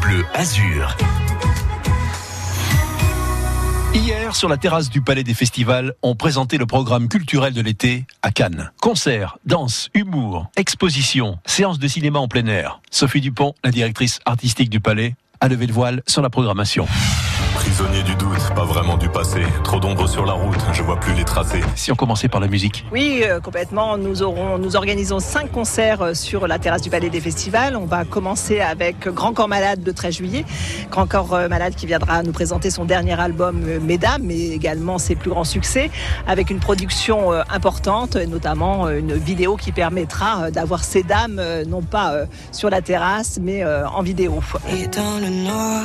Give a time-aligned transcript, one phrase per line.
[0.00, 0.96] Bleu Azur.
[3.94, 8.04] Hier, sur la terrasse du Palais des Festivals, on présentait le programme culturel de l'été
[8.22, 8.70] à Cannes.
[8.80, 12.80] Concerts, danse, humour, expositions, séances de cinéma en plein air.
[12.90, 16.86] Sophie Dupont, la directrice artistique du Palais, a levé le voile sur la programmation.
[17.56, 19.40] Prisonnier du doute, pas vraiment du passé.
[19.64, 21.62] Trop d'ombre sur la route, je vois plus les tracés.
[21.74, 23.96] Si on commençait par la musique Oui, euh, complètement.
[23.96, 27.74] Nous, aurons, nous organisons cinq concerts euh, sur la terrasse du Palais des Festivals.
[27.74, 30.44] On va commencer avec Grand Corps Malade le 13 juillet.
[30.90, 35.14] Grand Corps euh, Malade qui viendra nous présenter son dernier album Mesdames, mais également ses
[35.16, 35.90] plus grands succès,
[36.26, 42.68] avec une production importante, notamment une vidéo qui permettra d'avoir ces dames, non pas sur
[42.68, 44.40] la terrasse, mais en vidéo.
[44.70, 45.84] Et dans le noir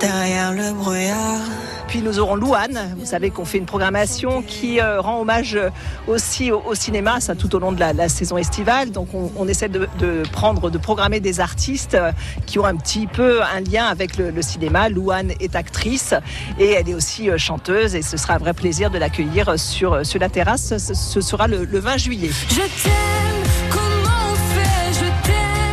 [0.00, 1.40] derrière le brouillard.
[1.86, 5.58] Puis nous aurons Louane, vous savez qu'on fait une programmation qui euh, rend hommage
[6.06, 8.92] aussi au, cinéma, ça tout au long de la, saison estivale.
[8.92, 9.88] Donc on, essaie de,
[10.30, 12.12] prendre, de programmer des artistes euh,
[12.46, 14.88] qui ont un petit peu un lien avec le, cinéma.
[14.88, 16.14] Louane est actrice
[16.58, 20.06] et elle est aussi euh, chanteuse et ce sera un vrai plaisir de l'accueillir sur,
[20.06, 20.76] sur la terrasse.
[20.78, 22.30] Ce, sera le, le 20 juillet.
[22.48, 23.09] Je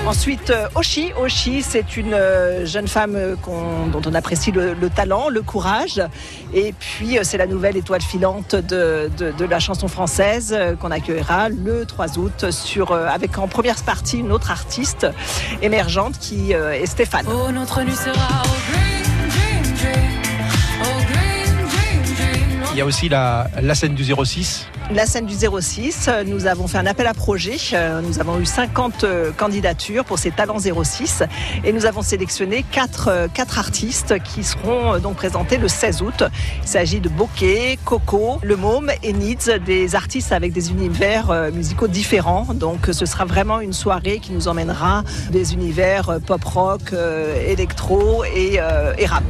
[0.07, 1.11] Ensuite, euh, Oshi.
[1.19, 3.35] Oshi, c'est une euh, jeune femme euh,
[3.91, 6.01] dont on apprécie le, talent, le courage.
[6.53, 9.09] Et puis, c'est la nouvelle étoile filante de,
[9.49, 14.49] la chanson française qu'on accueillera le 3 août sur, avec en première partie une autre
[14.49, 15.07] artiste
[15.61, 17.25] émergente qui est Stéphane.
[17.29, 18.43] Oh, notre sera
[22.71, 26.67] Il y a aussi la, la scène du 06 la scène du 06, nous avons
[26.67, 27.57] fait un appel à projet.
[27.73, 31.23] Euh, nous avons eu 50 euh, candidatures pour ces talents 06
[31.63, 33.27] et nous avons sélectionné 4, euh,
[33.57, 36.23] artistes qui seront donc présentés le 16 août.
[36.61, 41.87] Il s'agit de Bokeh, Coco, Le Môme et Needs, des artistes avec des univers musicaux
[41.87, 42.47] différents.
[42.53, 46.93] Donc ce sera vraiment une soirée qui nous emmènera des univers pop rock,
[47.47, 48.59] électro et,
[48.97, 49.23] et rap.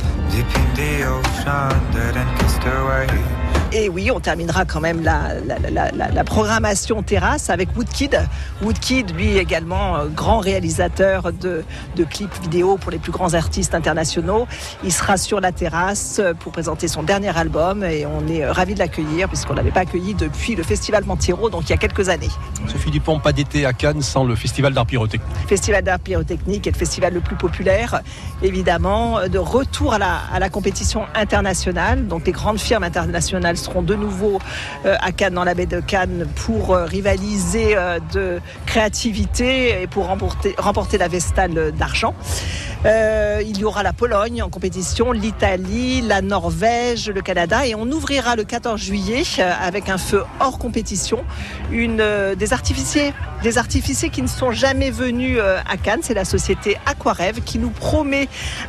[3.80, 8.20] Et oui, on terminera quand même la, la, programmation terrasse avec Woodkid.
[8.64, 11.64] Woodkid, lui également, euh, grand réalisateur de,
[12.10, 14.48] clips vidéo pour les plus grands artistes internationaux.
[14.84, 18.74] Il sera sur la terrasse pour présenter son dernier album et on est euh, ravis
[18.74, 21.78] de l'accueillir puisqu'on ne l'avait pas accueilli depuis le Festival Montiro, donc il y a
[21.78, 22.32] quelques années.
[22.68, 25.28] Sophie Dupont, pas d'été à Cannes sans le Festival d'art pyrotechnique.
[25.48, 28.02] Festival d'art pyrotechnique est le festival le plus populaire,
[28.42, 32.08] évidemment, de retour à la, à la compétition internationale.
[32.08, 34.40] Donc les grandes firmes internationales seront de nouveau
[34.86, 39.88] euh, à Cannes, dans la baie de Cannes, pour euh, rivaliser euh, de créativité et
[39.88, 42.14] pour remporter, remporter la Vestale d'argent.
[42.88, 48.36] Il y aura la Pologne en compétition, l'Italie, la Norvège, le Canada et on ouvrira
[48.36, 49.24] le 14 juillet
[49.62, 51.24] avec un feu hors compétition
[51.72, 52.04] une,
[52.38, 53.14] des artificiers,
[54.12, 56.00] qui ne sont jamais venus à Cannes.
[56.02, 58.28] C'est la société Aquarêve qui nous promet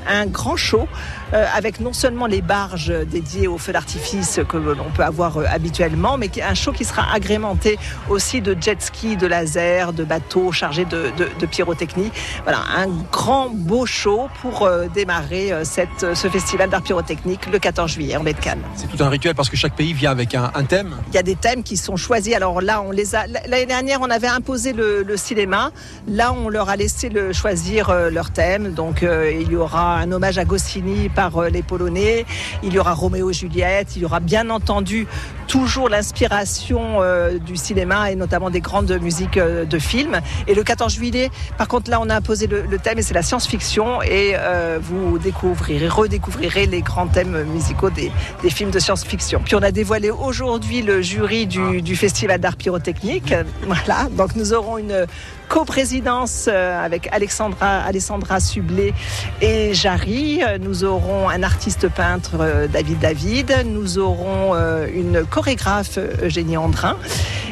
[0.09, 0.87] un grand show
[1.33, 6.17] avec non seulement les barges dédiées aux feux d'artifice que l'on peut avoir euh, habituellement,
[6.17, 10.85] mais un show qui sera agrémenté aussi de jet ski, de laser, de bateaux chargés
[10.85, 12.11] de, de, pyrotechnie.
[12.45, 14.07] Voilà, un grand beau show
[14.41, 18.34] pour euh, démarrer euh, cette, ce festival d'art pyrotechnique le 14 juillet en baie.
[18.76, 20.96] C'est tout un rituel parce que chaque pays vient avec un, thème.
[21.08, 22.34] Il y a des thèmes qui sont choisis.
[22.34, 23.26] Alors là, on les a.
[23.26, 25.72] L'année dernière, on avait imposé le, cinéma.
[26.06, 28.72] Là, on leur a laissé le, choisir leur thème.
[28.72, 32.26] Donc, il y aura un hommage à Goscinny par les Polonais.
[32.62, 33.96] Il y aura Roméo et Juliette.
[33.96, 35.06] Il y aura bien entendu
[35.48, 40.20] toujours l'inspiration euh, du cinéma et notamment des grandes musiques euh, de films.
[40.47, 43.22] Et le 14 juillet, par contre, là, on a imposé le, thème et c'est la
[43.22, 48.12] science-fiction et euh, vous découvrirez, redécouvrirez les grands thèmes musicaux des,
[48.50, 49.41] films de science-fiction.
[49.44, 53.34] Puis on a dévoilé aujourd'hui le jury du, du Festival d'art pyrotechnique.
[53.66, 55.06] Voilà, donc nous aurons une
[55.48, 58.92] coprésidence avec Alexandra, Alessandra Sublé
[59.41, 60.41] et Jarry.
[60.60, 63.64] Nous aurons un artiste peintre, David David.
[63.66, 64.54] Nous aurons
[64.94, 66.97] une chorégraphe, Eugénie Andrin.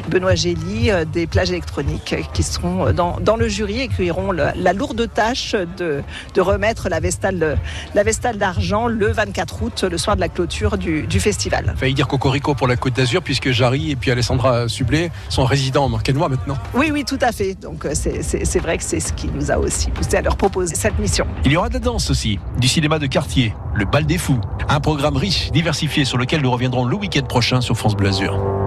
[0.09, 4.73] Benoît Gély des plages électroniques qui seront dans, dans le jury et qui auront la,
[4.73, 6.01] lourde tâche de,
[6.33, 7.57] de, remettre la Vestale,
[7.93, 11.73] la Vestale d'argent le 24 août, le soir de la clôture du, du festival.
[11.77, 15.85] Failli dire Cocorico pour la Côte d'Azur puisque Jarry et puis Alessandra Sublé sont résidents
[15.85, 16.57] en Marquenois maintenant.
[16.73, 17.55] Oui, oui, tout à fait.
[17.55, 20.97] Donc c'est vrai que c'est ce qui nous a aussi poussé à leur proposer cette
[20.99, 21.27] mission.
[21.45, 24.39] Il y aura de la danse aussi, du cinéma de quartier, le bal des fous,
[24.69, 28.66] un programme riche, diversifié sur lequel nous reviendrons le week-end prochain sur France Bleu Azur.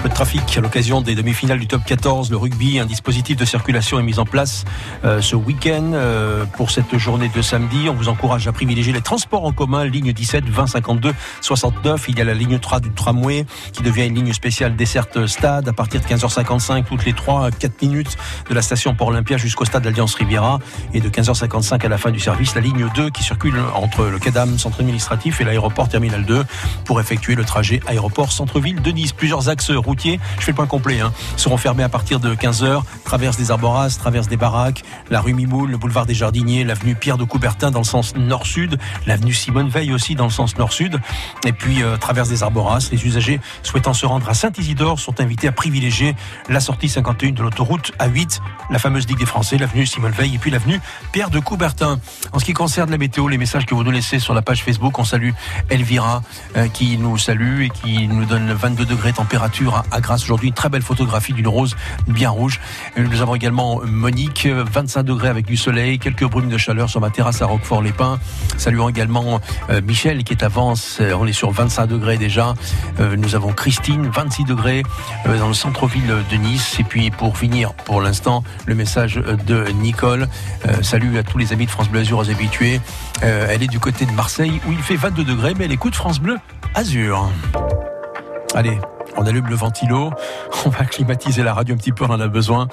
[0.00, 3.44] Peu de trafic à l'occasion des demi-finales du top 14, le rugby, un dispositif de
[3.44, 4.64] circulation est mis en place
[5.04, 7.88] euh, ce week-end euh, pour cette journée de samedi.
[7.90, 11.12] On vous encourage à privilégier les transports en commun, ligne 17, 20, 52,
[11.42, 12.06] 69.
[12.08, 15.68] Il y a la ligne 3 du tramway qui devient une ligne spéciale desserte stade
[15.68, 18.16] à partir de 15h55 toutes les 3 4 minutes
[18.48, 20.60] de la station Port-Olympia jusqu'au stade d'Alliance Riviera
[20.94, 24.18] et de 15h55 à la fin du service la ligne 2 qui circule entre le
[24.18, 26.44] CADAM, centre administratif et l'aéroport terminal 2
[26.86, 29.12] pour effectuer le trajet aéroport centre-ville de Nice.
[29.12, 33.36] Plusieurs axes je fais le point complet, hein, seront fermés à partir de 15h, traverse
[33.36, 37.24] des Arboras, traverse des Baraques, la rue Mimoul, le boulevard des Jardiniers, l'avenue Pierre de
[37.24, 41.00] Coubertin dans le sens nord-sud, l'avenue Simone Veil aussi dans le sens nord-sud,
[41.44, 42.88] et puis euh, traverse des Arboras.
[42.92, 46.14] Les usagers souhaitant se rendre à Saint-Isidore sont invités à privilégier
[46.48, 48.40] la sortie 51 de l'autoroute A8,
[48.70, 50.80] la fameuse Ligue des Français, l'avenue Simone Veil et puis l'avenue
[51.12, 51.98] Pierre de Coubertin.
[52.32, 54.62] En ce qui concerne la météo, les messages que vous nous laissez sur la page
[54.62, 55.30] Facebook, on salue
[55.68, 56.22] Elvira
[56.56, 60.48] euh, qui nous salue et qui nous donne 22 degrés température à Grasse aujourd'hui.
[60.48, 61.76] Une très belle photographie d'une rose
[62.08, 62.60] bien rouge.
[62.96, 67.10] Nous avons également Monique, 25 degrés avec du soleil, quelques brumes de chaleur sur ma
[67.10, 68.18] terrasse à Roquefort-les-Pins.
[68.56, 69.40] Saluons également
[69.70, 70.98] euh, Michel qui est avance.
[71.00, 72.54] Euh, On est sur 25 degrés déjà.
[72.98, 74.82] Euh, Nous avons Christine, 26 degrés
[75.26, 76.76] dans le centre-ville de Nice.
[76.78, 79.16] Et puis pour finir, pour l'instant, le message
[79.46, 80.28] de Nicole.
[80.82, 82.80] Salut à tous les amis de France Bleu Azur, aux habitués.
[83.22, 86.20] Elle est du côté de Marseille où il fait 22 degrés, mais elle écoute France
[86.20, 86.36] Bleu
[86.74, 87.28] Azur.
[88.54, 88.78] Allez,
[89.16, 90.10] on allume le ventilo,
[90.66, 92.66] on va climatiser la radio un petit peu, on en a besoin,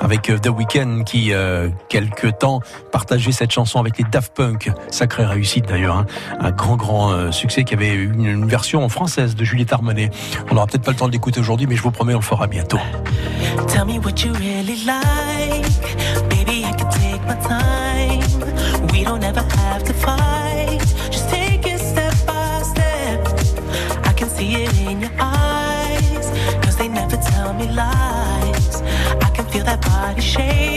[0.00, 2.60] avec euh, The Weeknd qui, euh, quelque temps,
[2.92, 4.70] partageait cette chanson avec les Daft Punk.
[4.90, 6.06] Sacrée réussite d'ailleurs, hein.
[6.38, 10.10] un grand grand euh, succès qui avait une, une version française de Juliette Armanet.
[10.50, 12.22] On n'aura peut-être pas le temps de l'écouter aujourd'hui, mais je vous promets, on le
[12.22, 12.78] fera bientôt.
[13.66, 15.64] Tell me what you really like.
[16.28, 18.20] Baby, I can take my time.
[18.92, 20.33] We don't ever have to fight.
[30.14, 30.74] like shade.